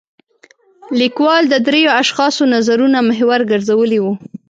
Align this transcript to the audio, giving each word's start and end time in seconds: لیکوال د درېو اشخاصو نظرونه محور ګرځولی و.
لیکوال 0.99 1.43
د 1.49 1.55
درېو 1.67 1.91
اشخاصو 2.01 2.43
نظرونه 2.55 2.97
محور 3.09 3.39
ګرځولی 3.51 3.99
و. 4.01 4.05